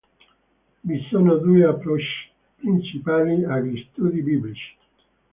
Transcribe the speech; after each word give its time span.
Vi 0.83 0.97
sono 1.11 1.35
due 1.35 1.63
approcci 1.63 2.31
principali 2.59 3.43
agli 3.43 3.87
studi 3.91 4.23
biblici. 4.23 4.75